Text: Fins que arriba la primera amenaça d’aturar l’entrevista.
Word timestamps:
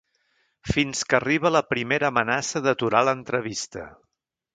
Fins 0.69 1.01
que 1.11 1.17
arriba 1.17 1.51
la 1.55 1.61
primera 1.73 2.09
amenaça 2.13 2.63
d’aturar 2.69 3.03
l’entrevista. 3.11 3.85